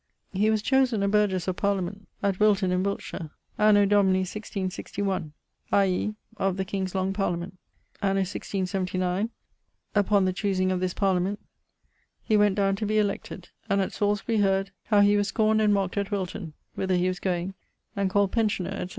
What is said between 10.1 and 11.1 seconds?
the choosing of this